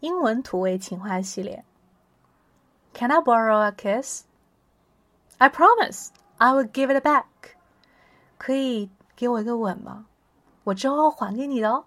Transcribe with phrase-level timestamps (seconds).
[0.00, 1.64] 英文土味情话系列
[2.94, 4.24] can i borrow a kiss
[5.38, 6.08] i promise
[6.38, 7.24] i will give it back
[8.38, 10.06] 可以给我一个吻吗
[10.64, 11.84] 我之后还给你的哦